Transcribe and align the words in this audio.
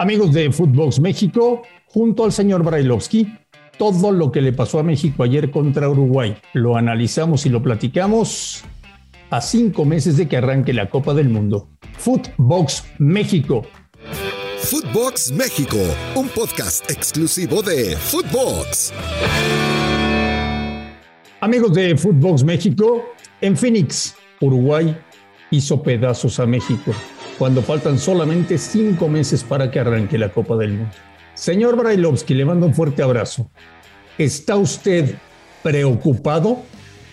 Amigos 0.00 0.32
de 0.32 0.52
Footbox 0.52 1.00
México, 1.00 1.62
junto 1.86 2.24
al 2.24 2.30
señor 2.30 2.62
Brailovsky, 2.62 3.34
todo 3.78 4.12
lo 4.12 4.30
que 4.30 4.40
le 4.40 4.52
pasó 4.52 4.78
a 4.78 4.84
México 4.84 5.24
ayer 5.24 5.50
contra 5.50 5.88
Uruguay 5.88 6.36
lo 6.52 6.76
analizamos 6.76 7.46
y 7.46 7.48
lo 7.48 7.60
platicamos 7.60 8.62
a 9.30 9.40
cinco 9.40 9.84
meses 9.84 10.16
de 10.16 10.28
que 10.28 10.36
arranque 10.36 10.72
la 10.72 10.88
Copa 10.88 11.14
del 11.14 11.28
Mundo. 11.28 11.70
Footbox 11.94 12.84
México. 12.98 13.66
Footbox 14.58 15.32
México, 15.32 15.78
un 16.14 16.28
podcast 16.28 16.88
exclusivo 16.88 17.60
de 17.60 17.96
Footbox. 17.96 18.92
Amigos 21.40 21.74
de 21.74 21.96
Footbox 21.96 22.44
México, 22.44 23.04
en 23.40 23.56
Phoenix, 23.56 24.14
Uruguay 24.40 24.96
hizo 25.50 25.82
pedazos 25.82 26.38
a 26.38 26.46
México 26.46 26.94
cuando 27.38 27.62
faltan 27.62 27.98
solamente 27.98 28.58
cinco 28.58 29.08
meses 29.08 29.44
para 29.44 29.70
que 29.70 29.78
arranque 29.78 30.18
la 30.18 30.32
Copa 30.32 30.56
del 30.56 30.72
Mundo. 30.72 30.94
Señor 31.34 31.76
Brailovsky, 31.76 32.34
le 32.34 32.44
mando 32.44 32.66
un 32.66 32.74
fuerte 32.74 33.02
abrazo. 33.02 33.48
¿Está 34.18 34.56
usted 34.56 35.14
preocupado? 35.62 36.64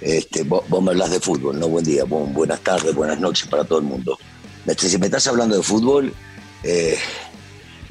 Este, 0.02 0.44
vos, 0.44 0.64
me 0.82 0.92
hablas 0.92 1.12
de 1.12 1.20
fútbol, 1.20 1.60
¿no? 1.60 1.68
Buen 1.68 1.86
día, 1.86 2.04
buenas 2.06 2.60
tardes, 2.62 2.96
buenas 2.96 3.20
noches 3.20 3.48
para 3.48 3.64
todo 3.64 3.80
el 3.80 3.86
mundo. 3.86 4.18
Si 4.78 4.98
me 4.98 5.06
estás 5.06 5.28
hablando 5.28 5.56
de 5.56 5.62
fútbol, 5.64 6.12
eh, 6.64 6.98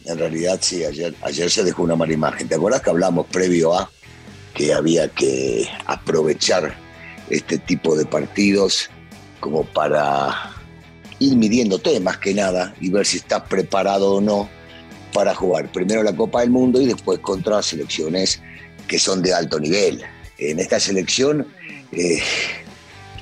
en 0.04 0.18
realidad 0.18 0.58
sí, 0.60 0.84
ayer, 0.84 1.14
ayer 1.22 1.48
se 1.48 1.62
dejó 1.62 1.84
una 1.84 1.94
mala 1.94 2.12
imagen. 2.12 2.48
¿Te 2.48 2.56
acuerdas 2.56 2.82
que 2.82 2.90
hablamos 2.90 3.26
previo 3.26 3.78
a 3.78 3.88
que 4.54 4.74
había 4.74 5.08
que 5.08 5.68
aprovechar 5.86 6.76
este 7.30 7.58
tipo 7.58 7.96
de 7.96 8.04
partidos 8.04 8.90
como 9.40 9.64
para 9.64 10.53
ir 11.18 11.36
midiéndote 11.36 11.98
más 12.00 12.18
que 12.18 12.34
nada 12.34 12.74
y 12.80 12.90
ver 12.90 13.06
si 13.06 13.18
estás 13.18 13.42
preparado 13.42 14.14
o 14.14 14.20
no 14.20 14.48
para 15.12 15.34
jugar 15.34 15.70
primero 15.70 16.02
la 16.02 16.14
Copa 16.14 16.40
del 16.40 16.50
Mundo 16.50 16.80
y 16.80 16.86
después 16.86 17.20
contra 17.20 17.62
selecciones 17.62 18.40
que 18.88 18.98
son 18.98 19.22
de 19.22 19.32
alto 19.32 19.58
nivel. 19.60 20.02
En 20.38 20.58
esta 20.58 20.80
selección 20.80 21.46
eh, 21.92 22.20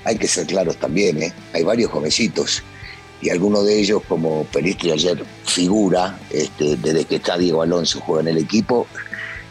hay 0.04 0.16
que 0.16 0.26
ser 0.26 0.46
claros 0.46 0.76
también, 0.76 1.22
¿eh? 1.22 1.32
hay 1.52 1.62
varios 1.62 1.90
jovencitos 1.90 2.62
y 3.22 3.30
algunos 3.30 3.64
de 3.64 3.78
ellos, 3.78 4.02
como 4.08 4.44
Peristri 4.46 4.90
ayer 4.90 5.24
figura, 5.44 6.18
este, 6.30 6.76
desde 6.76 7.04
que 7.04 7.16
está 7.16 7.38
Diego 7.38 7.62
Alonso 7.62 8.00
juega 8.00 8.22
en 8.22 8.36
el 8.36 8.42
equipo, 8.42 8.88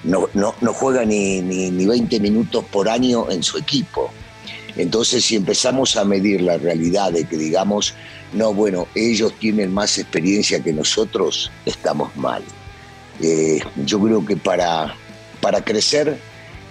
no, 0.04 0.28
no, 0.34 0.54
no 0.60 0.74
juega 0.74 1.06
ni, 1.06 1.42
ni, 1.42 1.72
ni 1.72 1.86
20 1.86 2.20
minutos 2.20 2.66
por 2.70 2.90
año 2.90 3.32
en 3.32 3.42
su 3.42 3.58
equipo. 3.58 4.12
Entonces, 4.78 5.26
si 5.26 5.36
empezamos 5.36 5.98
a 5.98 6.06
medir 6.06 6.42
la 6.42 6.58
realidad 6.58 7.12
de 7.12 7.26
que 7.26 7.38
digamos, 7.38 7.94
no, 8.34 8.54
bueno, 8.54 8.88
ellos 8.96 9.34
tienen 9.40 9.74
más 9.74 9.98
experiencia 9.98 10.62
que 10.62 10.74
nosotros, 10.74 11.52
estamos 11.66 12.16
mal. 12.16 12.44
Eh, 13.22 13.60
yo 13.86 14.00
creo 14.00 14.26
que 14.26 14.38
para, 14.38 14.96
para 15.42 15.64
crecer 15.64 16.18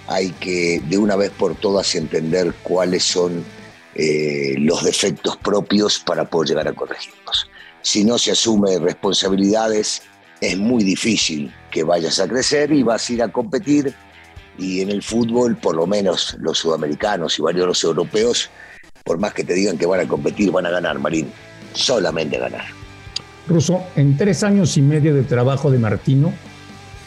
hay 0.07 0.31
que 0.31 0.81
de 0.87 0.97
una 0.97 1.15
vez 1.15 1.29
por 1.31 1.55
todas 1.55 1.95
entender 1.95 2.53
cuáles 2.63 3.03
son 3.03 3.45
eh, 3.95 4.55
los 4.57 4.83
defectos 4.83 5.37
propios 5.37 5.99
para 5.99 6.25
poder 6.25 6.49
llegar 6.49 6.67
a 6.67 6.73
corregirlos. 6.73 7.49
Si 7.81 8.03
no 8.03 8.17
se 8.17 8.31
asume 8.31 8.79
responsabilidades, 8.79 10.01
es 10.39 10.57
muy 10.57 10.83
difícil 10.83 11.53
que 11.71 11.83
vayas 11.83 12.19
a 12.19 12.27
crecer 12.27 12.71
y 12.71 12.83
vas 12.83 13.09
a 13.09 13.13
ir 13.13 13.23
a 13.23 13.31
competir 13.31 13.93
y 14.57 14.81
en 14.81 14.89
el 14.89 15.01
fútbol, 15.01 15.57
por 15.57 15.75
lo 15.75 15.87
menos 15.87 16.37
los 16.39 16.59
sudamericanos 16.59 17.37
y 17.39 17.41
varios 17.41 17.67
los 17.67 17.83
europeos, 17.83 18.49
por 19.03 19.17
más 19.17 19.33
que 19.33 19.43
te 19.43 19.53
digan 19.53 19.77
que 19.77 19.85
van 19.85 20.01
a 20.01 20.07
competir, 20.07 20.51
van 20.51 20.65
a 20.65 20.69
ganar, 20.69 20.99
Marín, 20.99 21.31
solamente 21.73 22.37
a 22.37 22.41
ganar. 22.41 22.65
Russo, 23.47 23.83
en 23.95 24.17
tres 24.17 24.43
años 24.43 24.77
y 24.77 24.81
medio 24.81 25.15
de 25.15 25.23
trabajo 25.23 25.71
de 25.71 25.79
Martino, 25.79 26.33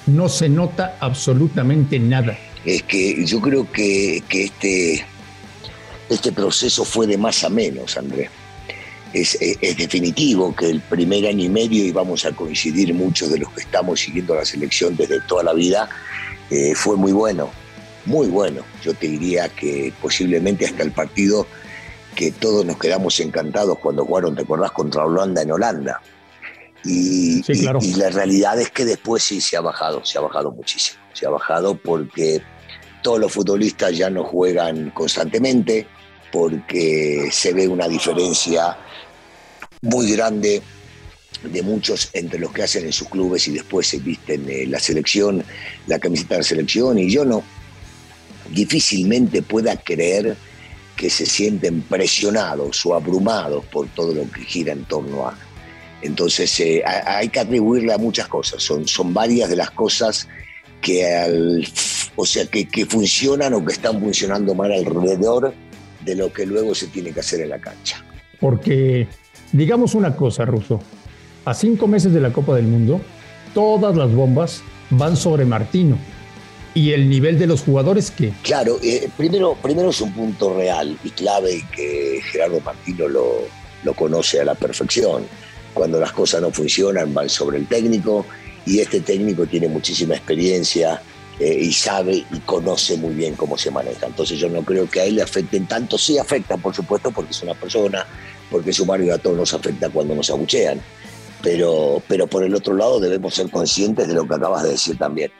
no 0.06 0.28
se 0.28 0.48
nota 0.48 0.96
absolutamente 1.00 1.98
nada. 1.98 2.36
Es 2.64 2.82
que 2.82 3.24
yo 3.24 3.40
creo 3.40 3.70
que, 3.70 4.22
que 4.28 4.44
este, 4.44 5.04
este 6.08 6.32
proceso 6.32 6.84
fue 6.84 7.06
de 7.06 7.16
más 7.16 7.44
a 7.44 7.48
menos, 7.48 7.96
Andrés. 7.96 8.30
Es, 9.12 9.36
es, 9.40 9.58
es, 9.60 9.76
definitivo 9.76 10.54
que 10.56 10.70
el 10.70 10.80
primer 10.80 11.26
año 11.26 11.44
y 11.44 11.48
medio, 11.48 11.84
y 11.84 11.92
vamos 11.92 12.24
a 12.24 12.32
coincidir 12.32 12.92
muchos 12.94 13.30
de 13.30 13.38
los 13.38 13.52
que 13.52 13.60
estamos 13.60 14.00
siguiendo 14.00 14.34
la 14.34 14.44
selección 14.44 14.96
desde 14.96 15.20
toda 15.20 15.44
la 15.44 15.52
vida, 15.52 15.88
eh, 16.50 16.74
fue 16.74 16.96
muy 16.96 17.12
bueno, 17.12 17.50
muy 18.06 18.28
bueno. 18.28 18.62
Yo 18.82 18.94
te 18.94 19.08
diría 19.08 19.48
que 19.48 19.92
posiblemente 20.00 20.66
hasta 20.66 20.82
el 20.82 20.92
partido 20.92 21.46
que 22.14 22.30
todos 22.30 22.64
nos 22.64 22.78
quedamos 22.78 23.18
encantados 23.20 23.78
cuando 23.78 24.04
jugaron, 24.04 24.36
¿te 24.36 24.42
acordás? 24.42 24.70
Contra 24.72 25.04
Holanda 25.04 25.42
en 25.42 25.50
Holanda. 25.50 26.00
Y, 26.84 27.42
y, 27.48 27.94
la 27.94 28.10
realidad 28.10 28.60
es 28.60 28.70
que 28.70 28.84
después 28.84 29.22
sí 29.22 29.40
se 29.40 29.56
ha 29.56 29.62
bajado, 29.62 30.04
se 30.04 30.18
ha 30.18 30.20
bajado 30.20 30.52
muchísimo. 30.52 31.02
Se 31.14 31.26
ha 31.26 31.30
bajado 31.30 31.76
porque 31.76 32.42
todos 33.02 33.18
los 33.18 33.32
futbolistas 33.32 33.96
ya 33.96 34.10
no 34.10 34.24
juegan 34.24 34.90
constantemente, 34.90 35.86
porque 36.30 37.28
se 37.32 37.54
ve 37.54 37.68
una 37.68 37.88
diferencia 37.88 38.76
muy 39.80 40.12
grande 40.12 40.62
de 41.42 41.62
muchos 41.62 42.10
entre 42.12 42.38
los 42.38 42.52
que 42.52 42.62
hacen 42.62 42.86
en 42.86 42.92
sus 42.92 43.08
clubes 43.08 43.46
y 43.48 43.52
después 43.52 43.86
se 43.86 43.98
visten 43.98 44.48
eh, 44.48 44.66
la 44.66 44.78
selección, 44.78 45.44
la 45.86 45.98
camiseta 45.98 46.34
de 46.34 46.40
la 46.40 46.44
selección, 46.44 46.98
y 46.98 47.10
yo 47.10 47.24
no 47.24 47.42
difícilmente 48.50 49.42
pueda 49.42 49.76
creer 49.76 50.36
que 50.96 51.10
se 51.10 51.26
sienten 51.26 51.82
presionados 51.82 52.84
o 52.86 52.94
abrumados 52.94 53.64
por 53.66 53.88
todo 53.88 54.14
lo 54.14 54.30
que 54.30 54.42
gira 54.42 54.72
en 54.72 54.84
torno 54.84 55.26
a. 55.26 55.36
Entonces 56.02 56.60
eh, 56.60 56.82
hay 56.84 57.28
que 57.28 57.40
atribuirle 57.40 57.92
a 57.92 57.98
muchas 57.98 58.28
cosas, 58.28 58.62
son, 58.62 58.86
son 58.86 59.12
varias 59.12 59.48
de 59.48 59.56
las 59.56 59.70
cosas 59.70 60.28
que, 60.80 61.06
al, 61.06 61.66
o 62.14 62.26
sea, 62.26 62.46
que, 62.46 62.68
que 62.68 62.84
funcionan 62.84 63.54
o 63.54 63.64
que 63.64 63.72
están 63.72 64.00
funcionando 64.00 64.54
mal 64.54 64.70
alrededor 64.70 65.54
de 66.04 66.14
lo 66.14 66.32
que 66.32 66.44
luego 66.44 66.74
se 66.74 66.88
tiene 66.88 67.12
que 67.12 67.20
hacer 67.20 67.40
en 67.40 67.48
la 67.48 67.58
cancha. 67.58 68.04
Porque 68.38 69.08
digamos 69.52 69.94
una 69.94 70.14
cosa, 70.14 70.44
Russo, 70.44 70.80
a 71.44 71.54
cinco 71.54 71.86
meses 71.86 72.12
de 72.12 72.20
la 72.20 72.32
Copa 72.32 72.54
del 72.54 72.66
Mundo, 72.66 73.00
todas 73.52 73.96
las 73.96 74.12
bombas 74.12 74.62
van 74.90 75.16
sobre 75.16 75.44
Martino. 75.44 75.98
¿Y 76.74 76.90
el 76.90 77.08
nivel 77.08 77.38
de 77.38 77.46
los 77.46 77.62
jugadores 77.62 78.10
qué? 78.10 78.32
Claro, 78.42 78.78
eh, 78.82 79.08
primero, 79.16 79.56
primero 79.62 79.90
es 79.90 80.00
un 80.00 80.12
punto 80.12 80.54
real 80.54 80.98
y 81.04 81.10
clave 81.10 81.64
que 81.74 82.20
Gerardo 82.32 82.60
Martino 82.60 83.06
lo, 83.06 83.42
lo 83.84 83.94
conoce 83.94 84.40
a 84.40 84.44
la 84.44 84.56
perfección. 84.56 85.24
Cuando 85.72 86.00
las 86.00 86.12
cosas 86.12 86.42
no 86.42 86.50
funcionan 86.50 87.14
van 87.14 87.28
sobre 87.28 87.58
el 87.58 87.66
técnico 87.66 88.26
y 88.66 88.80
este 88.80 89.00
técnico 89.00 89.46
tiene 89.46 89.68
muchísima 89.68 90.16
experiencia 90.16 91.00
eh, 91.38 91.58
y 91.60 91.72
sabe 91.72 92.24
y 92.28 92.38
conoce 92.44 92.96
muy 92.96 93.14
bien 93.14 93.34
cómo 93.34 93.56
se 93.56 93.70
maneja. 93.70 94.06
Entonces 94.06 94.38
yo 94.38 94.48
no 94.48 94.62
creo 94.62 94.90
que 94.90 95.00
a 95.00 95.04
él 95.04 95.16
le 95.16 95.22
afecten 95.22 95.66
tanto. 95.66 95.96
Sí 95.96 96.18
afectan, 96.18 96.60
por 96.60 96.74
supuesto, 96.74 97.12
porque 97.12 97.30
es 97.30 97.42
una 97.42 97.54
persona, 97.54 98.04
porque 98.50 98.72
su 98.72 98.84
barrio 98.84 99.14
a 99.14 99.18
todos 99.18 99.36
nos 99.36 99.54
afecta 99.54 99.90
cuando 99.90 100.16
nos 100.16 100.28
abuchean 100.28 100.80
pero, 101.44 102.02
pero 102.08 102.26
por 102.26 102.42
el 102.42 102.54
otro 102.54 102.74
lado 102.74 102.98
debemos 102.98 103.34
ser 103.34 103.50
conscientes 103.50 104.08
de 104.08 104.14
lo 104.14 104.26
que 104.26 104.34
acabas 104.34 104.64
de 104.64 104.70
decir 104.70 104.98
también. 104.98 105.30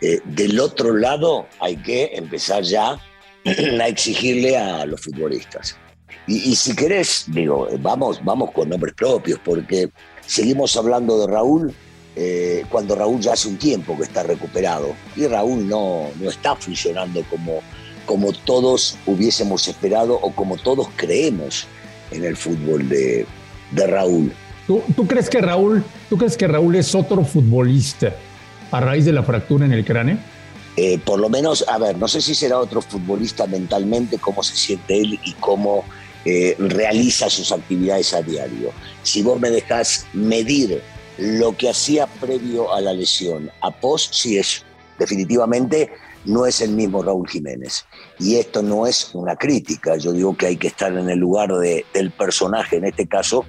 Eh, 0.00 0.20
del 0.24 0.58
otro 0.58 0.94
lado 0.94 1.46
hay 1.60 1.76
que 1.76 2.10
empezar 2.14 2.64
ya 2.64 3.00
a 3.80 3.88
exigirle 3.88 4.58
a 4.58 4.84
los 4.84 5.00
futbolistas. 5.00 5.76
Y, 6.26 6.54
si 6.54 6.76
querés, 6.76 7.24
digo, 7.28 7.68
vamos, 7.80 8.20
vamos 8.24 8.52
con 8.52 8.68
nombres 8.68 8.94
propios, 8.94 9.40
porque 9.44 9.90
seguimos 10.24 10.76
hablando 10.76 11.18
de 11.20 11.32
Raúl 11.32 11.74
eh, 12.14 12.64
cuando 12.68 12.94
Raúl 12.94 13.20
ya 13.20 13.32
hace 13.32 13.48
un 13.48 13.56
tiempo 13.56 13.96
que 13.96 14.04
está 14.04 14.22
recuperado 14.22 14.94
y 15.16 15.26
Raúl 15.26 15.66
no, 15.66 16.08
no 16.20 16.28
está 16.28 16.54
funcionando 16.54 17.24
como, 17.28 17.60
como 18.06 18.32
todos 18.32 18.98
hubiésemos 19.06 19.66
esperado 19.66 20.14
o 20.14 20.30
como 20.32 20.56
todos 20.58 20.88
creemos 20.94 21.66
en 22.10 22.24
el 22.24 22.36
fútbol 22.36 22.88
de, 22.88 23.26
de 23.72 23.86
Raúl. 23.86 24.32
¿Tú, 24.66 25.06
crees 25.06 25.28
que 25.28 25.40
Raúl, 25.40 25.84
¿Tú 26.08 26.16
crees 26.16 26.36
que 26.36 26.46
Raúl 26.46 26.76
es 26.76 26.94
otro 26.94 27.24
futbolista 27.24 28.14
a 28.70 28.80
raíz 28.80 29.04
de 29.04 29.12
la 29.12 29.22
fractura 29.22 29.64
en 29.64 29.72
el 29.72 29.84
cráneo? 29.84 30.18
Eh, 30.76 30.98
por 30.98 31.20
lo 31.20 31.28
menos, 31.28 31.64
a 31.68 31.78
ver, 31.78 31.98
no 31.98 32.08
sé 32.08 32.22
si 32.22 32.34
será 32.34 32.58
otro 32.58 32.80
futbolista 32.80 33.46
mentalmente, 33.46 34.18
cómo 34.18 34.42
se 34.42 34.56
siente 34.56 34.98
él 34.98 35.20
y 35.24 35.32
cómo 35.34 35.84
eh, 36.24 36.56
realiza 36.58 37.28
sus 37.28 37.52
actividades 37.52 38.14
a 38.14 38.22
diario. 38.22 38.70
Si 39.02 39.22
vos 39.22 39.38
me 39.38 39.50
dejás 39.50 40.06
medir 40.12 40.80
lo 41.18 41.56
que 41.56 41.68
hacía 41.68 42.06
previo 42.06 42.72
a 42.72 42.80
la 42.80 42.94
lesión, 42.94 43.50
a 43.60 43.70
post, 43.70 44.14
sí 44.14 44.38
es 44.38 44.64
definitivamente 44.98 45.90
no 46.24 46.46
es 46.46 46.60
el 46.60 46.70
mismo 46.70 47.02
Raúl 47.02 47.28
Jiménez. 47.28 47.84
Y 48.18 48.36
esto 48.36 48.62
no 48.62 48.86
es 48.86 49.10
una 49.14 49.36
crítica, 49.36 49.96
yo 49.96 50.12
digo 50.12 50.36
que 50.36 50.46
hay 50.46 50.56
que 50.56 50.68
estar 50.68 50.92
en 50.96 51.08
el 51.08 51.18
lugar 51.18 51.52
de, 51.52 51.84
del 51.92 52.10
personaje, 52.10 52.76
en 52.76 52.86
este 52.86 53.06
caso, 53.06 53.44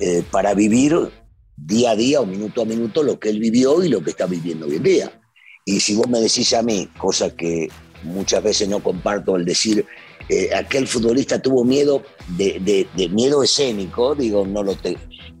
eh, 0.00 0.22
para 0.30 0.54
vivir 0.54 1.10
día 1.56 1.92
a 1.92 1.96
día 1.96 2.20
o 2.20 2.26
minuto 2.26 2.62
a 2.62 2.64
minuto 2.64 3.02
lo 3.02 3.18
que 3.18 3.30
él 3.30 3.38
vivió 3.38 3.82
y 3.82 3.88
lo 3.88 4.02
que 4.02 4.10
está 4.10 4.26
viviendo 4.26 4.66
hoy 4.66 4.76
en 4.76 4.82
día. 4.82 5.20
Y 5.64 5.80
si 5.80 5.94
vos 5.94 6.08
me 6.08 6.20
decís 6.20 6.52
a 6.54 6.62
mí, 6.62 6.88
cosa 6.98 7.34
que 7.34 7.68
muchas 8.02 8.42
veces 8.42 8.68
no 8.68 8.82
comparto, 8.82 9.36
el 9.36 9.44
decir 9.44 9.84
eh, 10.28 10.50
aquel 10.54 10.86
futbolista 10.86 11.40
tuvo 11.40 11.64
miedo 11.64 12.02
de, 12.36 12.86
miedo 13.10 13.42
escénico, 13.42 14.14
digo, 14.14 14.46
no 14.46 14.62
lo 14.62 14.76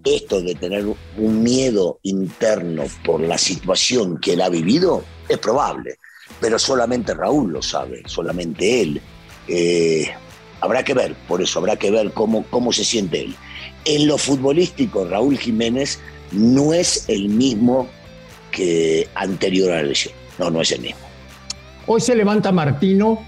esto 0.04 0.40
de 0.40 0.54
tener 0.54 0.86
un 1.18 1.42
miedo 1.42 1.98
interno 2.02 2.84
por 3.04 3.20
la 3.20 3.38
situación 3.38 4.18
que 4.20 4.34
él 4.34 4.40
ha 4.40 4.48
vivido 4.48 5.02
es 5.28 5.38
probable, 5.38 5.96
pero 6.40 6.58
solamente 6.58 7.14
Raúl 7.14 7.52
lo 7.52 7.62
sabe, 7.62 8.02
solamente 8.06 8.82
él. 8.82 9.00
Eh, 9.48 10.10
habrá 10.60 10.82
que 10.82 10.94
ver, 10.94 11.14
por 11.28 11.42
eso 11.42 11.58
habrá 11.58 11.76
que 11.76 11.90
ver 11.90 12.12
cómo, 12.12 12.44
cómo 12.50 12.72
se 12.72 12.84
siente 12.84 13.22
él. 13.22 13.36
En 13.84 14.06
lo 14.06 14.18
futbolístico, 14.18 15.06
Raúl 15.06 15.38
Jiménez 15.38 16.00
no 16.32 16.74
es 16.74 17.08
el 17.08 17.28
mismo 17.28 17.88
que 18.50 19.08
anterior 19.14 19.72
a 19.72 19.76
la 19.76 19.82
lesión. 19.84 20.14
No, 20.38 20.50
no 20.50 20.60
es 20.60 20.72
el 20.72 20.80
mismo. 20.80 21.06
Hoy 21.86 22.00
se 22.00 22.14
levanta 22.14 22.50
Martino 22.50 23.22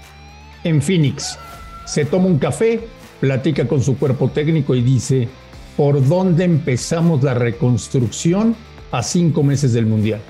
en 0.63 0.81
Phoenix, 0.81 1.37
se 1.85 2.05
toma 2.05 2.25
un 2.25 2.39
café, 2.39 2.81
platica 3.21 3.67
con 3.67 3.81
su 3.81 3.97
cuerpo 3.97 4.29
técnico 4.29 4.75
y 4.75 4.81
dice, 4.81 5.29
¿por 5.77 6.05
dónde 6.05 6.43
empezamos 6.43 7.23
la 7.23 7.33
reconstrucción 7.33 8.55
a 8.91 9.01
cinco 9.01 9.43
meses 9.43 9.73
del 9.73 9.85
Mundial? 9.85 10.21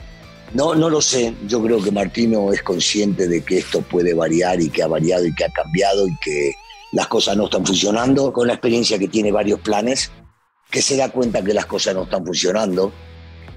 No, 0.53 0.75
no 0.75 0.89
lo 0.89 1.01
sé. 1.01 1.33
Yo 1.47 1.61
creo 1.61 1.81
que 1.81 1.91
Martino 1.91 2.51
es 2.51 2.63
consciente 2.63 3.27
de 3.27 3.43
que 3.43 3.59
esto 3.59 3.81
puede 3.81 4.13
variar 4.13 4.59
y 4.61 4.69
que 4.69 4.83
ha 4.83 4.87
variado 4.87 5.25
y 5.25 5.33
que 5.33 5.45
ha 5.45 5.49
cambiado 5.49 6.07
y 6.07 6.17
que 6.19 6.53
las 6.91 7.07
cosas 7.07 7.37
no 7.37 7.45
están 7.45 7.65
funcionando. 7.65 8.33
Con 8.33 8.47
la 8.47 8.53
experiencia 8.53 8.97
que 8.97 9.07
tiene 9.07 9.31
varios 9.31 9.59
planes, 9.59 10.11
que 10.69 10.81
se 10.81 10.97
da 10.97 11.09
cuenta 11.09 11.43
que 11.43 11.53
las 11.53 11.65
cosas 11.65 11.95
no 11.95 12.03
están 12.03 12.25
funcionando. 12.25 12.91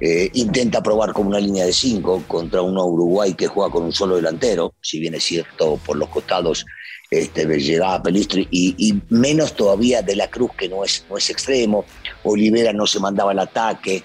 Eh, 0.00 0.30
intenta 0.34 0.82
probar 0.82 1.12
con 1.12 1.28
una 1.28 1.38
línea 1.38 1.64
de 1.64 1.72
cinco 1.72 2.24
contra 2.26 2.60
un 2.60 2.76
Uruguay 2.76 3.34
que 3.34 3.46
juega 3.46 3.70
con 3.70 3.84
un 3.84 3.92
solo 3.92 4.16
delantero, 4.16 4.74
si 4.80 4.98
bien 4.98 5.14
es 5.14 5.22
cierto 5.22 5.78
por 5.84 5.96
los 5.96 6.08
costados 6.08 6.66
este, 7.12 7.44
llegaba 7.58 8.02
Pelistri 8.02 8.48
y, 8.50 8.94
menos 9.10 9.54
todavía 9.54 10.00
de 10.00 10.16
la 10.16 10.28
Cruz 10.28 10.50
que 10.56 10.68
no 10.68 10.82
es, 10.82 11.04
no 11.10 11.18
es 11.18 11.28
extremo, 11.28 11.84
Olivera 12.24 12.72
no 12.72 12.86
se 12.86 13.00
mandaba 13.00 13.32
al 13.32 13.38
ataque, 13.38 14.02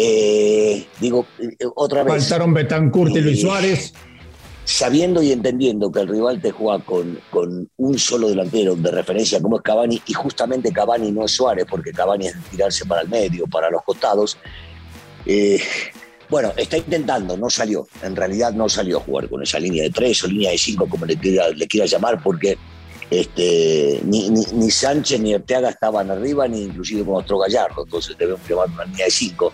eh, 0.00 0.86
digo, 1.00 1.26
eh, 1.40 1.66
otra 1.74 2.04
vez. 2.04 2.22
Faltaron 2.22 2.54
Betancourt 2.54 3.16
y 3.16 3.20
Luis 3.20 3.40
Suárez. 3.40 3.92
Sabiendo 4.64 5.22
y 5.22 5.32
entendiendo 5.32 5.90
que 5.90 6.00
el 6.00 6.08
rival 6.08 6.40
te 6.40 6.52
juega 6.52 6.84
con, 6.84 7.18
con 7.30 7.68
un 7.78 7.98
solo 7.98 8.28
delantero 8.28 8.76
de 8.76 8.90
referencia 8.90 9.40
como 9.40 9.56
es 9.56 9.62
Cavani, 9.62 10.00
y 10.06 10.12
justamente 10.12 10.70
Cavani 10.70 11.10
no 11.10 11.24
es 11.24 11.32
Suárez, 11.32 11.66
porque 11.68 11.90
Cavani 11.90 12.28
es 12.28 12.34
tirarse 12.50 12.84
para 12.84 13.00
el 13.00 13.08
medio, 13.08 13.46
para 13.46 13.70
los 13.70 13.82
costados. 13.82 14.38
Eh, 15.26 15.60
bueno, 16.28 16.52
está 16.56 16.76
intentando, 16.76 17.36
no 17.36 17.50
salió. 17.50 17.88
En 18.02 18.14
realidad 18.14 18.52
no 18.52 18.68
salió 18.68 18.98
a 18.98 19.00
jugar 19.00 19.28
con 19.28 19.42
esa 19.42 19.58
línea 19.58 19.82
de 19.82 19.90
tres 19.90 20.22
o 20.22 20.28
línea 20.28 20.52
de 20.52 20.58
cinco, 20.58 20.86
como 20.88 21.06
le 21.06 21.16
quiera, 21.16 21.48
le 21.48 21.66
quiera 21.66 21.86
llamar, 21.86 22.22
porque 22.22 22.56
este, 23.10 24.00
ni, 24.04 24.28
ni, 24.28 24.70
Sánchez 24.70 25.18
ni 25.18 25.34
Arteaga 25.34 25.70
estaban 25.70 26.10
arriba, 26.10 26.46
ni 26.46 26.62
inclusive 26.62 27.04
con 27.04 27.16
otro 27.16 27.38
Gallardo. 27.38 27.82
Entonces 27.84 28.16
debemos 28.16 28.46
llamar 28.48 28.68
una 28.68 28.84
línea 28.84 29.06
de 29.06 29.10
cinco. 29.10 29.52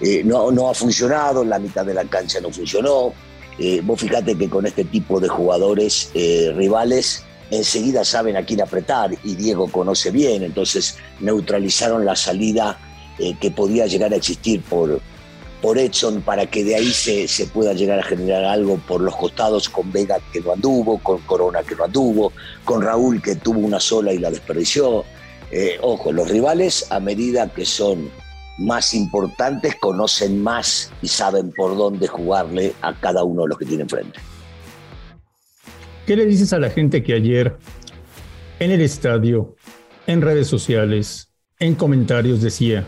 Eh, 0.00 0.22
no, 0.24 0.50
no 0.50 0.70
ha 0.70 0.74
funcionado, 0.74 1.44
la 1.44 1.58
mitad 1.58 1.84
de 1.84 1.94
la 1.94 2.04
cancha 2.04 2.40
no 2.40 2.50
funcionó. 2.50 3.12
Eh, 3.58 3.82
vos 3.84 4.00
fíjate 4.00 4.36
que 4.36 4.48
con 4.48 4.66
este 4.66 4.84
tipo 4.84 5.20
de 5.20 5.28
jugadores 5.28 6.10
eh, 6.14 6.52
rivales 6.54 7.24
enseguida 7.50 8.04
saben 8.04 8.36
a 8.36 8.44
quién 8.44 8.62
apretar 8.62 9.10
y 9.24 9.34
Diego 9.34 9.68
conoce 9.70 10.10
bien, 10.10 10.44
entonces 10.44 10.96
neutralizaron 11.18 12.04
la 12.04 12.16
salida 12.16 12.78
que 13.38 13.50
podía 13.50 13.86
llegar 13.86 14.14
a 14.14 14.16
existir 14.16 14.62
por, 14.62 14.98
por 15.60 15.76
Edson 15.76 16.22
para 16.22 16.46
que 16.46 16.64
de 16.64 16.76
ahí 16.76 16.90
se, 16.90 17.28
se, 17.28 17.46
pueda 17.46 17.74
llegar 17.74 17.98
a 17.98 18.02
generar 18.02 18.44
algo 18.44 18.78
por 18.78 19.02
los 19.02 19.14
costados 19.14 19.68
con 19.68 19.92
Vega 19.92 20.18
que 20.32 20.40
no 20.40 20.52
anduvo, 20.52 20.98
con 21.00 21.20
Corona 21.22 21.62
que 21.62 21.74
no 21.74 21.84
anduvo, 21.84 22.32
con 22.64 22.80
Raúl 22.80 23.20
que 23.20 23.34
tuvo 23.34 23.58
una 23.58 23.78
sola 23.78 24.10
y 24.14 24.18
la 24.18 24.30
desperdició. 24.30 25.04
ojo, 25.82 26.12
los 26.12 26.30
rivales 26.30 26.86
a 26.88 26.98
medida 26.98 27.52
que 27.52 27.66
son 27.66 28.10
más 28.60 28.94
importantes 28.94 29.74
conocen 29.76 30.42
más 30.42 30.92
y 31.02 31.08
saben 31.08 31.50
por 31.52 31.76
dónde 31.76 32.06
jugarle 32.06 32.74
a 32.82 32.94
cada 32.94 33.24
uno 33.24 33.42
de 33.42 33.48
los 33.48 33.58
que 33.58 33.64
tienen 33.64 33.88
frente. 33.88 34.20
¿Qué 36.06 36.14
le 36.14 36.26
dices 36.26 36.52
a 36.52 36.58
la 36.58 36.70
gente 36.70 37.02
que 37.02 37.14
ayer 37.14 37.56
en 38.58 38.70
el 38.70 38.82
estadio, 38.82 39.56
en 40.06 40.20
redes 40.20 40.46
sociales, 40.46 41.32
en 41.58 41.74
comentarios 41.74 42.42
decía, 42.42 42.86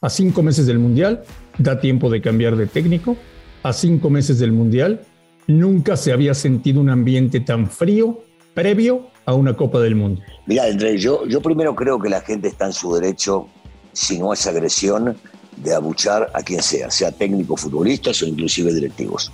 a 0.00 0.10
cinco 0.10 0.42
meses 0.42 0.66
del 0.66 0.80
Mundial 0.80 1.22
da 1.58 1.80
tiempo 1.80 2.10
de 2.10 2.20
cambiar 2.20 2.56
de 2.56 2.66
técnico, 2.66 3.16
a 3.62 3.72
cinco 3.72 4.10
meses 4.10 4.40
del 4.40 4.50
Mundial 4.50 5.02
nunca 5.46 5.96
se 5.96 6.12
había 6.12 6.34
sentido 6.34 6.80
un 6.80 6.90
ambiente 6.90 7.40
tan 7.40 7.68
frío 7.68 8.24
previo 8.54 9.08
a 9.24 9.34
una 9.34 9.54
Copa 9.54 9.78
del 9.80 9.94
Mundo? 9.94 10.20
Mira, 10.46 10.64
Andrés, 10.64 11.00
yo, 11.00 11.24
yo 11.26 11.40
primero 11.40 11.76
creo 11.76 12.00
que 12.00 12.08
la 12.08 12.20
gente 12.20 12.48
está 12.48 12.66
en 12.66 12.72
su 12.72 12.92
derecho 12.94 13.48
si 13.92 14.18
no 14.18 14.32
es 14.32 14.46
agresión 14.46 15.16
de 15.56 15.74
abuchar 15.74 16.30
a 16.34 16.42
quien 16.42 16.62
sea, 16.62 16.90
sea 16.90 17.12
técnico, 17.12 17.56
futbolistas 17.56 18.22
o 18.22 18.26
inclusive 18.26 18.72
directivos. 18.72 19.30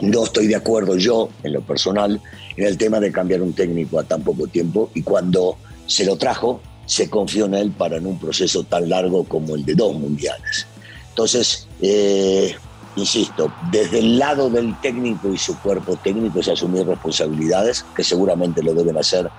No 0.00 0.24
estoy 0.24 0.46
de 0.46 0.56
acuerdo 0.56 0.96
yo, 0.96 1.28
en 1.42 1.52
lo 1.52 1.60
personal, 1.60 2.20
en 2.56 2.66
el 2.66 2.78
tema 2.78 3.00
de 3.00 3.12
cambiar 3.12 3.42
un 3.42 3.52
técnico 3.52 3.98
a 3.98 4.04
tan 4.04 4.22
poco 4.22 4.46
tiempo 4.46 4.90
y 4.94 5.02
cuando 5.02 5.58
se 5.86 6.04
lo 6.04 6.16
trajo, 6.16 6.60
se 6.86 7.10
confió 7.10 7.44
en 7.46 7.54
él 7.54 7.70
para 7.70 7.98
en 7.98 8.06
un 8.06 8.18
proceso 8.18 8.64
tan 8.64 8.88
largo 8.88 9.24
como 9.24 9.54
el 9.54 9.64
de 9.64 9.74
dos 9.74 9.94
mundiales. 9.94 10.66
Entonces, 11.10 11.68
eh, 11.82 12.54
insisto, 12.96 13.52
desde 13.70 13.98
el 13.98 14.18
lado 14.18 14.48
del 14.48 14.78
técnico 14.80 15.32
y 15.32 15.38
su 15.38 15.58
cuerpo 15.58 15.96
técnico 15.96 16.40
es 16.40 16.48
asumir 16.48 16.86
responsabilidades, 16.86 17.84
que 17.94 18.02
seguramente 18.02 18.62
lo 18.62 18.74
deben 18.74 18.96
hacer 18.96 19.30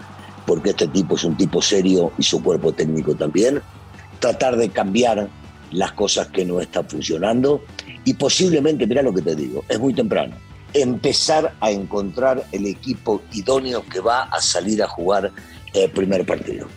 porque 0.46 0.72
este 0.72 0.88
tipo 0.88 1.16
es 1.16 1.24
un 1.24 1.36
tipo 1.36 1.62
serio 1.62 2.12
y 2.18 2.24
su 2.24 2.42
cuerpo 2.42 2.72
técnico 2.72 3.16
también, 3.16 3.62
tratar 4.22 4.56
de 4.56 4.70
cambiar 4.70 5.28
las 5.72 5.92
cosas 5.94 6.28
que 6.28 6.46
no 6.46 6.62
están 6.62 6.88
funcionando 6.88 7.66
y 8.06 8.14
posiblemente, 8.14 8.88
mira 8.88 9.02
lo 9.02 9.14
que 9.14 9.22
te 9.22 9.36
digo, 9.36 9.66
es 9.68 9.80
muy 9.80 9.94
temprano, 9.94 10.36
empezar 10.74 11.54
a 11.60 11.72
encontrar 11.72 12.46
el 12.54 12.66
equipo 12.66 13.22
idóneo 13.34 13.84
que 13.86 14.00
va 14.00 14.24
a 14.24 14.40
salir 14.40 14.82
a 14.82 14.88
jugar 14.88 15.32
el 15.74 15.92
primer 15.92 16.26
partido. 16.26 16.68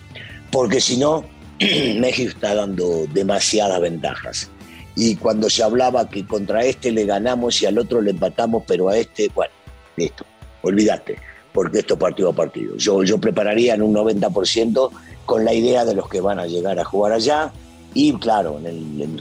Porque 0.50 0.80
si 0.80 0.96
no, 0.96 1.24
México 1.60 2.30
está 2.30 2.54
dando 2.54 3.06
demasiadas 3.12 3.80
ventajas. 3.80 4.50
Y 4.96 5.16
cuando 5.16 5.50
se 5.50 5.62
hablaba 5.62 6.08
que 6.08 6.26
contra 6.26 6.64
este 6.64 6.92
le 6.92 7.04
ganamos 7.04 7.60
y 7.62 7.66
al 7.66 7.78
otro 7.78 8.00
le 8.00 8.12
empatamos, 8.12 8.62
pero 8.66 8.88
a 8.88 8.96
este, 8.96 9.28
bueno, 9.34 9.52
listo, 9.96 10.24
olvídate, 10.62 11.16
porque 11.54 11.78
esto 11.78 11.96
partido 11.96 12.30
a 12.30 12.32
partido. 12.32 12.76
Yo, 12.76 13.04
yo 13.04 13.18
prepararía 13.18 13.74
en 13.74 13.82
un 13.82 13.94
90% 13.94 14.90
con 15.24 15.44
la 15.44 15.54
idea 15.54 15.84
de 15.84 15.94
los 15.94 16.08
que 16.08 16.20
van 16.20 16.40
a 16.40 16.46
llegar 16.46 16.80
a 16.80 16.84
jugar 16.84 17.12
allá. 17.12 17.52
Y 17.94 18.12
claro, 18.14 18.58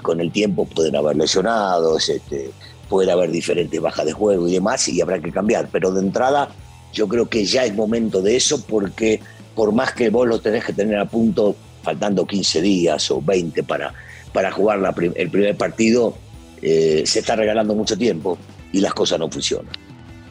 con 0.01 0.19
el 0.19 0.31
tiempo 0.31 0.65
pueden 0.65 0.95
haber 0.95 1.15
lesionados, 1.15 2.09
este, 2.09 2.50
puede 2.89 3.12
haber 3.12 3.30
diferentes 3.30 3.80
bajas 3.80 4.07
de 4.07 4.13
juego 4.13 4.47
y 4.47 4.54
demás, 4.54 4.90
y 4.90 4.99
habrá 4.99 5.19
que 5.19 5.31
cambiar. 5.31 5.69
Pero 5.71 5.92
de 5.92 6.02
entrada, 6.02 6.49
yo 6.92 7.07
creo 7.07 7.30
que 7.30 7.45
ya 7.45 7.66
es 7.66 7.75
momento 7.75 8.19
de 8.19 8.35
eso, 8.35 8.66
porque 8.66 9.19
por 9.54 9.71
más 9.71 9.94
que 9.94 10.09
vos 10.09 10.28
lo 10.28 10.40
tenés 10.40 10.66
que 10.66 10.73
tener 10.73 10.97
a 10.97 11.06
punto, 11.06 11.56
faltando 11.83 12.25
15 12.25 12.61
días 12.63 13.11
o 13.11 13.21
20 13.21 13.61
para, 13.61 13.94
para 14.33 14.52
jugar 14.52 14.80
el 15.13 15.30
primer 15.30 15.56
partido, 15.56 16.16
eh, 16.63 17.04
se 17.06 17.19
está 17.19 17.35
regalando 17.35 17.75
mucho 17.75 17.95
tiempo 17.95 18.40
y 18.71 18.80
las 18.80 18.95
cosas 18.95 19.19
no 19.19 19.30
funcionan. 19.30 19.71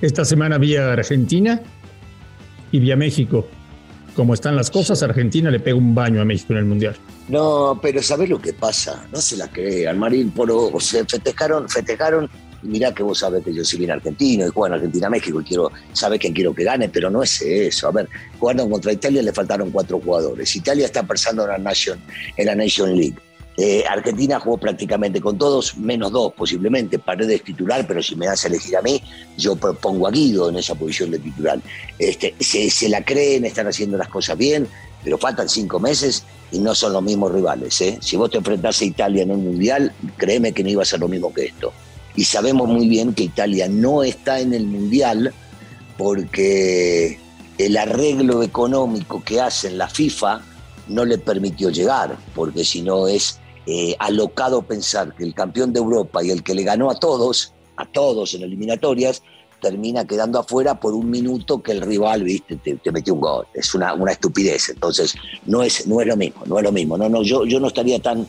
Esta 0.00 0.24
semana 0.24 0.58
vía 0.58 0.92
Argentina 0.92 1.62
y 2.72 2.80
vía 2.80 2.96
México 2.96 3.46
como 4.14 4.34
están 4.34 4.56
las 4.56 4.70
cosas, 4.70 5.02
Argentina 5.02 5.50
le 5.50 5.60
pega 5.60 5.76
un 5.76 5.94
baño 5.94 6.20
a 6.20 6.24
México 6.24 6.52
en 6.52 6.58
el 6.58 6.64
Mundial. 6.64 6.96
No, 7.28 7.78
pero 7.80 8.02
¿sabés 8.02 8.28
lo 8.28 8.40
que 8.40 8.52
pasa? 8.52 9.06
No 9.10 9.20
se 9.20 9.36
la 9.36 9.48
crean, 9.48 9.98
Marín, 9.98 10.30
por, 10.30 10.50
o 10.50 10.78
sea, 10.80 11.04
festejaron, 11.06 11.68
festejaron, 11.68 12.28
y 12.62 12.66
mirá 12.66 12.92
que 12.92 13.02
vos 13.02 13.18
sabés 13.18 13.42
que 13.42 13.54
yo 13.54 13.64
soy 13.64 13.80
bien 13.80 13.90
argentino 13.90 14.46
y 14.46 14.50
juego 14.50 14.66
en 14.66 14.72
Argentina-México 14.74 15.40
y 15.40 15.44
quiero, 15.44 15.72
sabés 15.92 16.20
que 16.20 16.32
quiero 16.32 16.54
que 16.54 16.64
gane, 16.64 16.88
pero 16.88 17.10
no 17.10 17.22
es 17.22 17.40
eso. 17.42 17.88
A 17.88 17.92
ver, 17.92 18.08
jugando 18.38 18.68
contra 18.68 18.92
Italia 18.92 19.22
le 19.22 19.32
faltaron 19.32 19.70
cuatro 19.70 19.98
jugadores. 19.98 20.54
Italia 20.54 20.84
está 20.84 21.02
pensando 21.02 21.44
en 21.44 21.48
la 21.48 21.58
Nation, 21.58 21.98
en 22.36 22.46
la 22.46 22.54
Nation 22.54 22.94
League. 22.94 23.16
Eh, 23.64 23.84
Argentina 23.88 24.40
jugó 24.40 24.58
prácticamente 24.58 25.20
con 25.20 25.38
todos, 25.38 25.76
menos 25.76 26.10
dos 26.10 26.32
posiblemente. 26.32 26.98
Paredes 26.98 27.44
titular, 27.44 27.86
pero 27.86 28.02
si 28.02 28.16
me 28.16 28.26
das 28.26 28.44
a 28.44 28.48
elegir 28.48 28.76
a 28.76 28.82
mí, 28.82 29.00
yo 29.38 29.54
propongo 29.54 30.08
a 30.08 30.10
Guido 30.10 30.48
en 30.48 30.56
esa 30.56 30.74
posición 30.74 31.12
de 31.12 31.20
titular. 31.20 31.60
Este, 31.96 32.34
se, 32.40 32.88
la 32.88 33.04
creen, 33.04 33.44
están 33.44 33.68
haciendo 33.68 33.96
las 33.96 34.08
cosas 34.08 34.36
bien, 34.36 34.66
pero 35.04 35.16
faltan 35.16 35.48
cinco 35.48 35.78
meses 35.78 36.24
y 36.50 36.58
no 36.58 36.74
son 36.74 36.92
los 36.92 37.04
mismos 37.04 37.30
rivales. 37.30 37.80
¿eh? 37.82 37.98
Si 38.00 38.16
vos 38.16 38.32
te 38.32 38.38
enfrentás 38.38 38.80
a 38.80 38.84
Italia 38.84 39.22
en 39.22 39.30
un 39.30 39.44
mundial, 39.44 39.92
créeme 40.16 40.50
que 40.52 40.64
no 40.64 40.70
iba 40.70 40.82
a 40.82 40.84
ser 40.84 40.98
lo 40.98 41.06
mismo 41.06 41.32
que 41.32 41.44
esto. 41.44 41.72
Y 42.16 42.24
sabemos 42.24 42.68
muy 42.68 42.88
bien 42.88 43.14
que 43.14 43.22
Italia 43.22 43.68
no 43.68 44.02
está 44.02 44.40
en 44.40 44.54
el 44.54 44.66
mundial 44.66 45.32
porque 45.96 47.16
el 47.58 47.76
arreglo 47.76 48.42
económico 48.42 49.22
que 49.22 49.40
hacen 49.40 49.78
la 49.78 49.86
FIFA 49.86 50.42
no 50.88 51.04
le 51.04 51.18
permitió 51.18 51.70
llegar, 51.70 52.18
porque 52.34 52.64
si 52.64 52.82
no 52.82 53.06
es 53.06 53.38
eh, 53.66 53.94
alocado 53.98 54.62
pensar 54.62 55.14
que 55.14 55.24
el 55.24 55.34
campeón 55.34 55.72
de 55.72 55.78
Europa 55.78 56.22
y 56.22 56.30
el 56.30 56.42
que 56.42 56.54
le 56.54 56.64
ganó 56.64 56.90
a 56.90 56.98
todos, 56.98 57.52
a 57.76 57.86
todos 57.86 58.34
en 58.34 58.42
eliminatorias, 58.42 59.22
termina 59.62 60.04
quedando 60.04 60.40
afuera 60.40 60.78
por 60.80 60.92
un 60.92 61.08
minuto 61.08 61.62
que 61.62 61.72
el 61.72 61.80
rival, 61.80 62.24
viste, 62.24 62.56
te, 62.56 62.92
metió 62.92 63.14
un 63.14 63.20
gol. 63.20 63.46
Es 63.54 63.74
una, 63.74 63.94
una, 63.94 64.12
estupidez. 64.12 64.70
Entonces, 64.70 65.14
no 65.46 65.62
es, 65.62 65.86
no 65.86 66.00
es 66.00 66.06
lo 66.08 66.16
mismo, 66.16 66.42
no 66.46 66.58
es 66.58 66.64
lo 66.64 66.72
mismo. 66.72 66.98
No, 66.98 67.08
no, 67.08 67.22
yo, 67.22 67.44
yo 67.44 67.60
no 67.60 67.68
estaría 67.68 68.00
tan, 68.00 68.26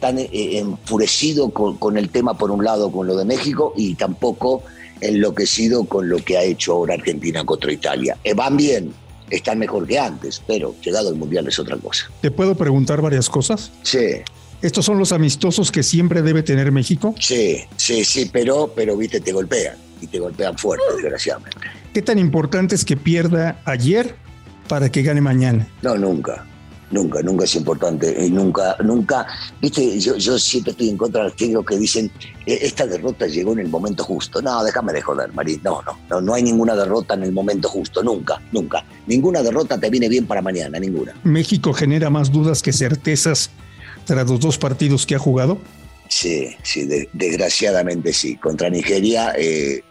tan 0.00 0.18
eh, 0.18 0.28
enfurecido 0.32 1.50
con, 1.50 1.96
el 1.96 2.10
tema, 2.10 2.36
por 2.36 2.50
un 2.50 2.64
lado, 2.64 2.90
con 2.90 3.06
lo 3.06 3.16
de 3.16 3.24
México, 3.24 3.72
y 3.76 3.94
tampoco 3.94 4.62
enloquecido 5.00 5.84
con 5.84 6.08
lo 6.08 6.18
que 6.18 6.36
ha 6.36 6.42
hecho 6.42 6.72
ahora 6.72 6.94
Argentina 6.94 7.44
contra 7.44 7.72
Italia. 7.72 8.18
Eh, 8.24 8.34
van 8.34 8.56
bien, 8.56 8.92
están 9.30 9.58
mejor 9.58 9.86
que 9.86 9.98
antes, 9.98 10.42
pero 10.44 10.74
llegado 10.82 11.08
el 11.08 11.14
Mundial 11.14 11.46
es 11.46 11.58
otra 11.58 11.76
cosa. 11.76 12.10
¿Te 12.20 12.32
puedo 12.32 12.56
preguntar 12.56 13.00
varias 13.00 13.30
cosas? 13.30 13.70
Sí. 13.82 14.22
¿Estos 14.62 14.84
son 14.84 14.96
los 14.96 15.10
amistosos 15.10 15.72
que 15.72 15.82
siempre 15.82 16.22
debe 16.22 16.44
tener 16.44 16.70
México? 16.70 17.16
Sí, 17.18 17.64
sí, 17.76 18.04
sí, 18.04 18.30
pero, 18.32 18.72
pero 18.74 18.96
viste, 18.96 19.20
te 19.20 19.32
golpean 19.32 19.76
y 20.00 20.06
te 20.06 20.20
golpean 20.20 20.56
fuerte, 20.56 20.84
desgraciadamente. 20.94 21.58
¿Qué 21.92 22.00
tan 22.00 22.18
importante 22.18 22.76
es 22.76 22.84
que 22.84 22.96
pierda 22.96 23.60
ayer 23.64 24.14
para 24.68 24.90
que 24.90 25.02
gane 25.02 25.20
mañana? 25.20 25.68
No, 25.82 25.96
nunca. 25.96 26.46
Nunca, 26.92 27.22
nunca 27.22 27.44
es 27.44 27.54
importante. 27.56 28.24
Y 28.24 28.30
nunca, 28.30 28.76
nunca. 28.84 29.26
Viste, 29.60 29.98
yo, 29.98 30.16
yo 30.16 30.38
siempre 30.38 30.72
estoy 30.72 30.90
en 30.90 30.96
contra 30.96 31.22
de 31.22 31.28
los 31.28 31.36
técnicos 31.36 31.66
que 31.66 31.76
dicen 31.78 32.10
e, 32.46 32.58
esta 32.62 32.86
derrota 32.86 33.26
llegó 33.26 33.54
en 33.54 33.60
el 33.60 33.68
momento 33.68 34.04
justo. 34.04 34.40
No, 34.42 34.62
déjame 34.62 34.92
de 34.92 35.00
joder, 35.00 35.32
Marín. 35.32 35.60
No, 35.64 35.82
no, 35.82 35.98
no, 36.08 36.20
no 36.20 36.34
hay 36.34 36.42
ninguna 36.42 36.76
derrota 36.76 37.14
en 37.14 37.24
el 37.24 37.32
momento 37.32 37.68
justo. 37.68 38.02
Nunca, 38.02 38.40
nunca. 38.52 38.84
Ninguna 39.06 39.42
derrota 39.42 39.80
te 39.80 39.90
viene 39.90 40.08
bien 40.08 40.26
para 40.26 40.40
mañana, 40.42 40.78
ninguna. 40.78 41.14
¿México 41.24 41.72
genera 41.72 42.10
más 42.10 42.30
dudas 42.30 42.62
que 42.62 42.72
certezas 42.72 43.50
tras 44.04 44.28
los 44.28 44.40
dos 44.40 44.58
partidos 44.58 45.06
que 45.06 45.14
ha 45.14 45.18
jugado? 45.18 45.58
Sí, 46.08 46.54
sí, 46.62 46.86
desgraciadamente 47.12 48.12
sí. 48.12 48.36
Contra 48.36 48.68
Nigeria, 48.68 49.32
eh, 49.36 49.82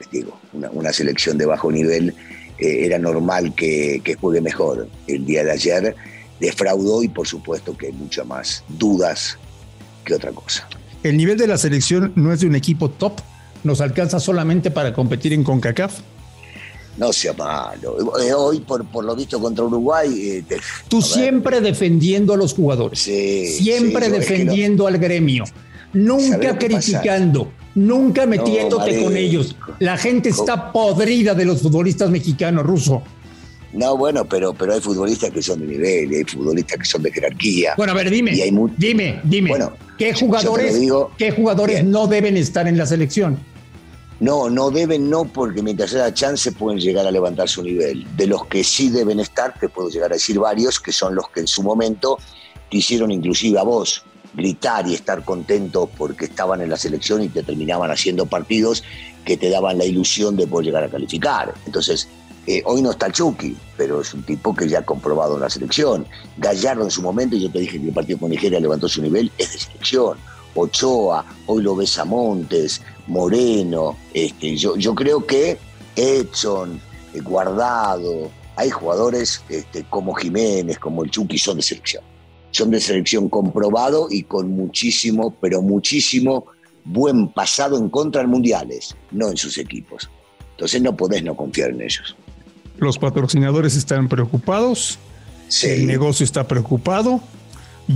les 0.00 0.10
digo, 0.10 0.38
una, 0.52 0.92
selección 0.92 1.38
de 1.38 1.46
bajo 1.46 1.70
nivel, 1.70 2.14
eh, 2.58 2.84
era 2.84 2.98
normal 2.98 3.54
que, 3.54 4.16
juegue 4.20 4.40
mejor. 4.40 4.88
El 5.06 5.24
día 5.24 5.44
de 5.44 5.52
ayer 5.52 5.94
defraudó 6.40 7.02
y 7.02 7.08
por 7.08 7.26
supuesto 7.26 7.76
que 7.76 7.86
hay 7.86 7.92
muchas 7.92 8.26
más 8.26 8.64
dudas 8.68 9.38
que 10.04 10.14
otra 10.14 10.32
cosa. 10.32 10.68
El 11.02 11.16
nivel 11.16 11.38
de 11.38 11.46
la 11.46 11.58
selección 11.58 12.12
no 12.16 12.32
es 12.32 12.40
de 12.40 12.48
un 12.48 12.56
equipo 12.56 12.90
top, 12.90 13.20
nos 13.62 13.80
alcanza 13.80 14.18
solamente 14.18 14.70
para 14.70 14.92
competir 14.92 15.32
en 15.32 15.44
CONCACAF 15.44 16.00
no 16.96 17.12
sea 17.12 17.32
malo. 17.32 17.96
Eh, 18.20 18.32
hoy, 18.32 18.60
por, 18.60 18.84
por 18.86 19.04
lo 19.04 19.14
visto 19.14 19.40
contra 19.40 19.64
Uruguay. 19.64 20.08
Eh, 20.50 20.56
Tú 20.88 21.02
siempre 21.02 21.60
defendiendo 21.60 22.34
a 22.34 22.36
los 22.36 22.54
jugadores. 22.54 22.98
siempre 23.00 24.08
defendiendo 24.08 24.86
al 24.86 24.98
gremio. 24.98 25.44
Nunca 25.92 26.58
criticando. 26.58 27.52
Nunca 27.74 28.26
metiéndote 28.26 29.02
con 29.02 29.16
ellos. 29.16 29.56
La 29.78 29.98
gente 29.98 30.30
está 30.30 30.72
podrida 30.72 31.34
de 31.34 31.44
los 31.44 31.60
futbolistas 31.60 32.10
mexicanos, 32.10 32.64
ruso. 32.64 33.02
No, 33.72 33.96
bueno, 33.96 34.24
pero, 34.24 34.54
pero 34.54 34.72
hay 34.72 34.80
futbolistas 34.80 35.30
que 35.30 35.42
son 35.42 35.60
de 35.60 35.66
nivel 35.66 36.10
hay 36.10 36.24
futbolistas 36.24 36.78
que 36.78 36.84
son 36.86 37.02
de 37.02 37.12
jerarquía. 37.12 37.74
Bueno, 37.76 37.92
a 37.92 37.96
ver, 37.96 38.10
dime. 38.10 38.32
dime, 38.78 39.20
dime. 39.24 39.50
Bueno, 39.50 39.72
¿Qué 39.98 40.14
jugadores, 40.14 40.78
¿qué 41.18 41.30
jugadores 41.32 41.84
no 41.84 42.06
deben 42.06 42.36
estar 42.36 42.66
en 42.68 42.76
la 42.76 42.86
selección? 42.86 43.38
No, 44.18 44.48
no 44.48 44.70
deben, 44.70 45.10
no, 45.10 45.24
porque 45.24 45.62
mientras 45.62 45.94
haya 45.94 46.12
chance 46.14 46.50
pueden 46.52 46.80
llegar 46.80 47.06
a 47.06 47.10
levantar 47.10 47.48
su 47.48 47.62
nivel. 47.62 48.06
De 48.16 48.26
los 48.26 48.46
que 48.46 48.64
sí 48.64 48.88
deben 48.88 49.20
estar, 49.20 49.58
te 49.58 49.68
puedo 49.68 49.90
llegar 49.90 50.10
a 50.12 50.14
decir 50.14 50.38
varios, 50.38 50.80
que 50.80 50.92
son 50.92 51.14
los 51.14 51.28
que 51.28 51.40
en 51.40 51.46
su 51.46 51.62
momento 51.62 52.18
te 52.70 52.78
hicieron 52.78 53.10
inclusive 53.10 53.58
a 53.58 53.62
vos 53.62 54.04
gritar 54.36 54.86
y 54.86 54.94
estar 54.94 55.24
contentos 55.24 55.88
porque 55.96 56.26
estaban 56.26 56.60
en 56.60 56.68
la 56.68 56.76
selección 56.76 57.22
y 57.22 57.28
te 57.28 57.42
terminaban 57.42 57.90
haciendo 57.90 58.26
partidos 58.26 58.84
que 59.24 59.36
te 59.36 59.48
daban 59.48 59.78
la 59.78 59.84
ilusión 59.84 60.36
de 60.36 60.46
poder 60.46 60.66
llegar 60.66 60.84
a 60.84 60.88
calificar. 60.88 61.54
Entonces, 61.64 62.08
eh, 62.46 62.62
hoy 62.64 62.80
no 62.80 62.92
está 62.92 63.10
Chucky, 63.10 63.56
pero 63.76 64.00
es 64.00 64.14
un 64.14 64.22
tipo 64.22 64.54
que 64.54 64.68
ya 64.68 64.80
ha 64.80 64.84
comprobado 64.84 65.34
en 65.34 65.40
la 65.40 65.50
selección. 65.50 66.06
Gallardo 66.36 66.84
en 66.84 66.90
su 66.90 67.02
momento, 67.02 67.36
yo 67.36 67.50
te 67.50 67.58
dije 67.58 67.80
que 67.80 67.88
el 67.88 67.92
partido 67.92 68.20
con 68.20 68.30
Nigeria 68.30 68.60
levantó 68.60 68.88
su 68.88 69.02
nivel, 69.02 69.32
es 69.36 69.52
de 69.52 69.58
selección. 69.58 70.18
Ochoa, 70.54 71.24
hoy 71.46 71.62
lo 71.62 71.74
ves 71.74 71.98
a 71.98 72.04
Montes, 72.04 72.80
Moreno, 73.06 73.96
este, 74.12 74.56
yo, 74.56 74.76
yo 74.76 74.94
creo 74.94 75.26
que 75.26 75.58
Edson, 75.94 76.80
eh, 77.14 77.20
Guardado, 77.20 78.30
hay 78.56 78.70
jugadores 78.70 79.42
este, 79.48 79.84
como 79.84 80.14
Jiménez, 80.14 80.78
como 80.78 81.04
el 81.04 81.10
Chucky, 81.10 81.38
son 81.38 81.58
de 81.58 81.62
selección. 81.62 82.02
Son 82.50 82.70
de 82.70 82.80
selección 82.80 83.28
comprobado 83.28 84.08
y 84.10 84.22
con 84.22 84.50
muchísimo, 84.50 85.34
pero 85.40 85.60
muchísimo 85.60 86.46
buen 86.84 87.28
pasado 87.28 87.76
en 87.76 87.90
contra 87.90 88.22
en 88.22 88.30
mundiales, 88.30 88.96
no 89.10 89.28
en 89.28 89.36
sus 89.36 89.58
equipos. 89.58 90.08
Entonces 90.52 90.80
no 90.80 90.96
podés 90.96 91.22
no 91.22 91.36
confiar 91.36 91.70
en 91.70 91.82
ellos. 91.82 92.16
Los 92.78 92.98
patrocinadores 92.98 93.76
están 93.76 94.08
preocupados, 94.08 94.98
el 95.62 95.86
negocio 95.86 96.24
está 96.24 96.46
preocupado, 96.46 97.20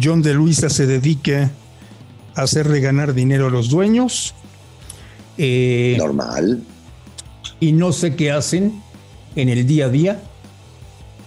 John 0.02 0.22
de 0.22 0.34
Luisa 0.34 0.68
se 0.68 0.86
dedica 0.86 1.50
a 2.34 2.42
hacerle 2.42 2.80
ganar 2.80 3.14
dinero 3.14 3.46
a 3.46 3.50
los 3.50 3.70
dueños 3.70 4.34
eh, 5.38 5.96
Normal. 5.98 6.62
Y 7.58 7.72
no 7.72 7.92
sé 7.92 8.16
qué 8.16 8.30
hacen 8.30 8.82
en 9.36 9.48
el 9.48 9.66
día 9.66 9.86
a 9.86 9.88
día 9.88 10.22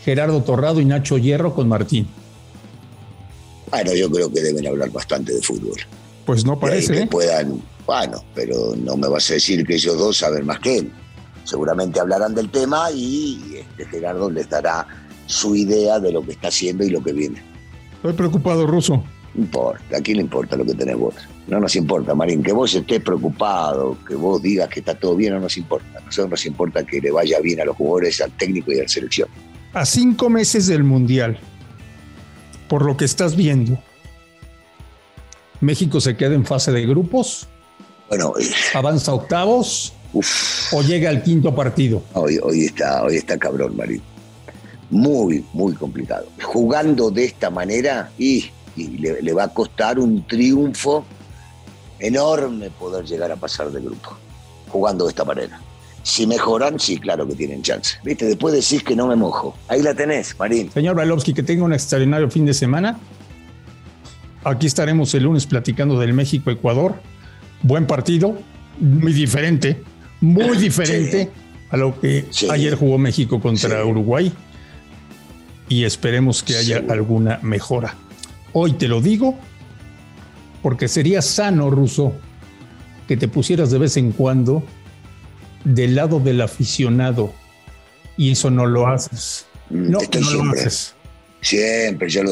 Gerardo 0.03 0.43
Torrado 0.43 0.81
y 0.81 0.85
Nacho 0.85 1.17
Hierro 1.17 1.53
con 1.55 1.67
Martín. 1.67 2.07
Bueno, 3.71 3.93
yo 3.93 4.09
creo 4.11 4.31
que 4.31 4.41
deben 4.41 4.67
hablar 4.67 4.91
bastante 4.91 5.33
de 5.33 5.41
fútbol. 5.41 5.77
Pues 6.25 6.45
no 6.45 6.59
parece. 6.59 6.93
Que 6.93 6.99
¿eh? 7.01 7.07
puedan, 7.07 7.61
bueno, 7.85 8.23
pero 8.35 8.75
no 8.77 8.97
me 8.97 9.07
vas 9.07 9.29
a 9.31 9.35
decir 9.35 9.65
que 9.65 9.75
ellos 9.75 9.97
dos 9.97 10.17
saben 10.17 10.45
más 10.45 10.59
que 10.59 10.79
él. 10.79 10.91
Seguramente 11.43 11.99
hablarán 11.99 12.35
del 12.35 12.49
tema 12.49 12.91
y 12.91 13.57
este 13.77 13.85
Gerardo 13.85 14.29
les 14.29 14.49
dará 14.49 14.87
su 15.25 15.55
idea 15.55 15.99
de 15.99 16.11
lo 16.11 16.21
que 16.21 16.33
está 16.33 16.49
haciendo 16.49 16.83
y 16.83 16.89
lo 16.89 17.03
que 17.03 17.13
viene. 17.13 17.41
Estoy 17.95 18.13
preocupado, 18.13 18.67
Ruso. 18.67 19.03
Importa, 19.35 19.97
¿a 19.97 20.01
quién 20.01 20.17
le 20.17 20.23
importa 20.23 20.55
lo 20.55 20.65
que 20.65 20.75
tenés 20.75 20.95
vos? 20.95 21.15
No 21.47 21.59
nos 21.59 21.75
importa, 21.75 22.13
Marín, 22.13 22.43
que 22.43 22.53
vos 22.53 22.73
estés 22.73 23.01
preocupado, 23.01 23.97
que 24.07 24.15
vos 24.15 24.41
digas 24.41 24.69
que 24.69 24.79
está 24.79 24.93
todo 24.93 25.15
bien, 25.15 25.33
no 25.33 25.39
nos 25.39 25.57
importa. 25.57 25.97
A 25.97 26.01
nosotros 26.01 26.29
nos 26.29 26.45
importa 26.45 26.83
que 26.83 27.01
le 27.01 27.11
vaya 27.11 27.39
bien 27.39 27.59
a 27.59 27.65
los 27.65 27.75
jugadores, 27.75 28.21
al 28.21 28.31
técnico 28.31 28.71
y 28.71 28.79
a 28.79 28.83
la 28.83 28.87
selección. 28.87 29.27
A 29.73 29.85
cinco 29.85 30.29
meses 30.29 30.67
del 30.67 30.83
Mundial, 30.83 31.39
por 32.67 32.85
lo 32.85 32.95
que 32.95 33.05
estás 33.05 33.35
viendo, 33.35 33.79
¿México 35.63 36.01
se 36.01 36.17
queda 36.17 36.35
en 36.35 36.45
fase 36.45 36.71
de 36.71 36.85
grupos? 36.85 37.47
Bueno, 38.09 38.33
eh, 38.39 38.43
¿avanza 38.73 39.13
octavos? 39.13 39.93
¿O 40.71 40.81
llega 40.81 41.09
al 41.09 41.23
quinto 41.23 41.55
partido? 41.55 42.03
Hoy, 42.13 42.37
hoy, 42.43 42.65
está, 42.65 43.03
hoy 43.03 43.15
está 43.15 43.37
cabrón, 43.37 43.75
Marín. 43.75 44.01
Muy, 44.89 45.43
muy 45.53 45.73
complicado. 45.73 46.27
Jugando 46.43 47.09
de 47.09 47.25
esta 47.25 47.49
manera 47.49 48.11
y 48.19 48.45
y 48.75 48.97
le, 48.97 49.33
va 49.33 49.43
a 49.43 49.53
costar 49.53 49.99
un 49.99 50.25
triunfo 50.25 51.05
enorme 51.99 52.69
poder 52.71 53.05
llegar 53.05 53.31
a 53.31 53.35
pasar 53.35 53.71
de 53.71 53.81
grupo, 53.81 54.17
jugando 54.69 55.05
de 55.05 55.09
esta 55.09 55.23
manera. 55.23 55.59
Si 56.01 56.27
mejoran, 56.27 56.79
sí, 56.79 56.97
claro 56.99 57.25
que 57.27 57.35
tienen 57.35 57.61
chance. 57.61 57.97
¿Viste? 58.03 58.25
Después 58.25 58.53
decís 58.53 58.83
que 58.83 58.95
no 58.95 59.07
me 59.07 59.15
mojo. 59.15 59.55
Ahí 59.69 59.81
la 59.81 59.93
tenés, 59.93 60.37
Marín. 60.37 60.69
Señor 60.71 60.95
Bailovsky, 60.95 61.33
que 61.33 61.43
tenga 61.43 61.63
un 61.63 61.71
extraordinario 61.71 62.29
fin 62.29 62.45
de 62.45 62.53
semana. 62.53 62.99
Aquí 64.43 64.67
estaremos 64.67 65.13
el 65.13 65.23
lunes 65.23 65.45
platicando 65.45 65.97
del 65.99 66.13
México-Ecuador. 66.13 66.95
Buen 67.61 67.87
partido, 67.87 68.37
muy 68.79 69.13
diferente, 69.13 69.81
muy 70.19 70.57
diferente 70.57 71.31
a 71.69 71.77
lo 71.77 71.97
que 71.99 72.25
ayer 72.51 72.75
jugó 72.75 72.97
México 72.97 73.39
contra 73.39 73.85
Uruguay. 73.85 74.33
Y 75.69 75.85
esperemos 75.85 76.43
que 76.43 76.57
haya 76.57 76.83
alguna 76.89 77.39
mejora. 77.41 77.95
Hoy 78.53 78.73
te 78.73 78.87
lo 78.87 79.01
digo 79.01 79.37
porque 80.61 80.87
sería 80.87 81.21
sano, 81.21 81.69
Ruso, 81.69 82.13
que 83.07 83.17
te 83.17 83.27
pusieras 83.27 83.69
de 83.71 83.79
vez 83.79 83.97
en 83.97 84.11
cuando 84.11 84.63
del 85.65 85.95
lado 85.95 86.19
del 86.19 86.41
aficionado 86.41 87.33
y 88.15 88.31
eso 88.31 88.49
no 88.49 88.65
lo 88.65 88.87
haces. 88.87 89.45
Mm, 89.69 89.91
no, 89.91 89.99
no 89.99 90.43
lo 90.43 90.51
haces. 90.51 90.95
Siempre, 91.41 92.09
yo 92.09 92.23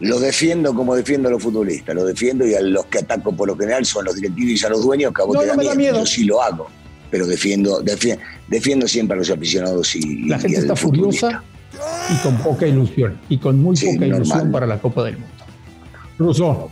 lo, 0.00 0.20
defiendo 0.20 0.74
como 0.74 0.94
defiendo 0.94 1.28
a 1.28 1.32
los 1.32 1.42
futbolistas, 1.42 1.94
lo 1.94 2.04
defiendo 2.04 2.46
y 2.46 2.54
a 2.54 2.60
los 2.60 2.86
que 2.86 2.98
ataco 2.98 3.32
por 3.32 3.48
lo 3.48 3.56
general 3.56 3.84
son 3.84 4.06
los 4.06 4.14
directivos 4.16 4.62
y 4.62 4.66
a 4.66 4.68
los 4.70 4.82
dueños 4.82 5.12
que 5.12 5.22
a 5.22 5.24
vos 5.26 5.38
te 5.38 5.46
da, 5.46 5.74
miedo. 5.74 5.98
Yo 5.98 6.06
sí 6.06 6.24
lo 6.24 6.42
hago, 6.42 6.68
pero 7.10 7.26
defiendo, 7.26 7.82
defiendo, 7.82 8.88
siempre 8.88 9.16
a 9.16 9.18
los 9.18 9.30
aficionados 9.30 9.94
y 9.96 10.28
La 10.28 10.38
gente 10.38 10.58
está 10.58 10.76
furiosa 10.76 11.42
y 12.10 12.22
con 12.22 12.38
poca 12.38 12.66
ilusión, 12.66 13.18
y 13.28 13.36
con 13.36 13.60
muy 13.60 13.76
poca 13.76 14.06
ilusión 14.06 14.50
para 14.50 14.66
la 14.66 14.80
Copa 14.80 15.04
del 15.04 15.18
Mundo. 15.18 15.45
Ruso, 16.18 16.70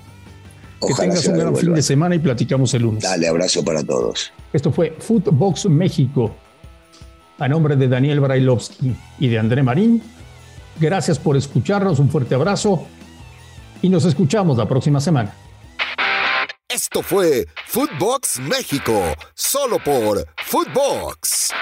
que 0.86 0.94
tengas 0.94 1.26
un 1.26 1.38
gran 1.38 1.56
fin 1.56 1.74
de 1.74 1.82
semana 1.82 2.14
y 2.14 2.18
platicamos 2.18 2.72
el 2.74 2.82
lunes. 2.82 3.02
Dale, 3.02 3.28
abrazo 3.28 3.64
para 3.64 3.82
todos. 3.82 4.32
Esto 4.52 4.72
fue 4.72 4.94
Footbox 4.98 5.66
México. 5.66 6.34
A 7.38 7.48
nombre 7.48 7.74
de 7.74 7.88
Daniel 7.88 8.20
Brailovsky 8.20 8.94
y 9.18 9.28
de 9.28 9.38
André 9.38 9.62
Marín, 9.62 10.00
gracias 10.78 11.18
por 11.18 11.36
escucharnos, 11.36 11.98
un 11.98 12.08
fuerte 12.08 12.36
abrazo 12.36 12.86
y 13.82 13.88
nos 13.88 14.04
escuchamos 14.04 14.56
la 14.56 14.68
próxima 14.68 15.00
semana. 15.00 15.34
Esto 16.68 17.02
fue 17.02 17.46
Footbox 17.66 18.40
México, 18.40 19.00
solo 19.34 19.78
por 19.78 20.26
Footbox. 20.44 21.52